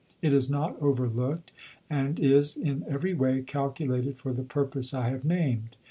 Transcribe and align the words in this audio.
It 0.19 0.33
is 0.33 0.49
not 0.49 0.81
overlooked 0.81 1.51
and 1.87 2.19
is 2.19 2.57
in 2.57 2.83
every 2.89 3.13
way 3.13 3.43
calculated 3.43 4.17
for 4.17 4.33
the 4.33 4.41
purpose 4.41 4.95
I 4.95 5.09
have 5.09 5.23
named. 5.25 5.77